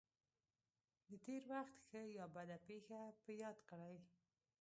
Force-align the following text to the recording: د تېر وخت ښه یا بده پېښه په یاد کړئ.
د 1.07 1.09
تېر 1.25 1.43
وخت 1.51 1.75
ښه 1.87 2.01
یا 2.17 2.25
بده 2.35 2.57
پېښه 2.67 2.99
په 3.23 3.31
یاد 3.41 3.57
کړئ. 3.69 3.95